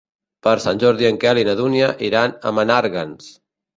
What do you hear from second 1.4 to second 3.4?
i na Dúnia iran a Menàrguens.